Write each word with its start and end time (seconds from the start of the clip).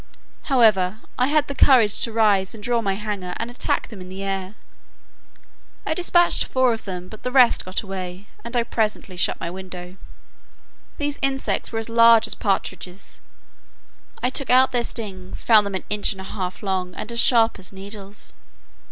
However, 0.45 1.01
I 1.19 1.27
had 1.27 1.47
the 1.47 1.53
courage 1.53 1.99
to 1.99 2.11
rise 2.11 2.55
and 2.55 2.63
draw 2.63 2.81
my 2.81 2.95
hanger, 2.95 3.35
and 3.37 3.51
attack 3.51 3.89
them 3.89 4.01
in 4.01 4.09
the 4.09 4.23
air. 4.23 4.55
I 5.85 5.93
dispatched 5.93 6.43
four 6.45 6.73
of 6.73 6.85
them, 6.85 7.07
but 7.07 7.21
the 7.21 7.29
rest 7.31 7.63
got 7.63 7.83
away, 7.83 8.25
and 8.43 8.57
I 8.57 8.63
presently 8.63 9.15
shut 9.15 9.39
my 9.39 9.51
window. 9.51 9.97
These 10.97 11.19
insects 11.21 11.71
were 11.71 11.77
as 11.77 11.87
large 11.87 12.25
as 12.25 12.33
partridges: 12.33 13.21
I 14.23 14.31
took 14.31 14.49
out 14.49 14.71
their 14.71 14.83
stings, 14.83 15.43
found 15.43 15.67
them 15.67 15.75
an 15.75 15.83
inch 15.87 16.13
and 16.13 16.21
a 16.21 16.23
half 16.23 16.63
long, 16.63 16.95
and 16.95 17.11
as 17.11 17.19
sharp 17.19 17.59
as 17.59 17.71
needles. 17.71 18.33